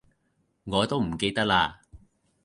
[0.63, 1.75] 我都唔記得喇